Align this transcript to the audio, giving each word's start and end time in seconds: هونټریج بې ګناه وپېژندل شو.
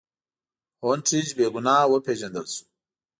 هونټریج 0.83 1.27
بې 1.37 1.45
ګناه 1.53 1.89
وپېژندل 1.91 2.45
شو. 2.53 2.63